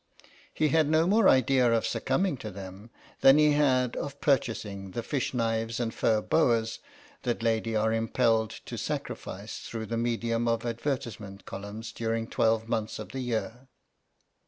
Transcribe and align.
He 0.51 0.69
had 0.69 0.89
no 0.89 1.05
more 1.05 1.29
idea 1.29 1.71
of 1.71 1.85
suc 1.85 2.05
cumbing 2.05 2.39
to 2.39 2.49
them 2.49 2.89
than 3.19 3.37
he 3.37 3.51
had 3.51 3.95
of 3.95 4.19
purchasing 4.19 4.89
the 4.93 5.03
fish 5.03 5.31
knives 5.31 5.79
and 5.79 5.93
fur 5.93 6.21
boas 6.21 6.79
that 7.21 7.43
ladies 7.43 7.75
are 7.77 7.93
impelled 7.93 8.49
to 8.65 8.77
sacrifice 8.79 9.59
through 9.59 9.85
the 9.85 9.97
medium 9.97 10.47
of 10.47 10.65
advertisement 10.65 11.45
columns 11.45 11.91
during 11.91 12.25
twelve 12.27 12.67
months 12.67 12.97
of 12.97 13.09
the 13.09 13.19
year. 13.19 13.67